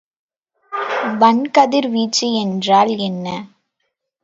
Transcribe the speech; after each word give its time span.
வன்கதிர்வீச்சு 1.19 2.27
என்றால் 2.33 2.93
என்ன? 2.99 3.27